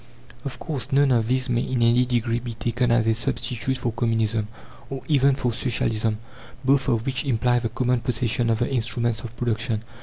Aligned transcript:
Of 0.43 0.57
course, 0.57 0.91
none 0.91 1.11
of 1.11 1.27
these 1.27 1.47
may, 1.47 1.61
in 1.61 1.83
any 1.83 2.07
degree, 2.07 2.39
be 2.39 2.55
taken 2.55 2.89
as 2.91 3.05
a 3.05 3.13
substitute 3.13 3.77
for 3.77 3.91
Communism, 3.91 4.47
or 4.89 5.03
even 5.07 5.35
for 5.35 5.53
Socialism, 5.53 6.17
both 6.65 6.87
of 6.87 7.05
which 7.05 7.23
imply 7.23 7.59
the 7.59 7.69
common 7.69 7.99
possession 7.99 8.49
of 8.49 8.57
the 8.57 8.67
instruments 8.71 9.21
of 9.21 9.37
production. 9.37 9.83